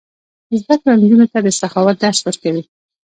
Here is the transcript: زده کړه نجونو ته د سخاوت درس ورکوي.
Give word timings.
زده 0.61 0.75
کړه 0.81 0.91
نجونو 1.01 1.25
ته 1.33 1.39
د 1.45 1.47
سخاوت 1.59 1.95
درس 1.99 2.19
ورکوي. 2.23 2.63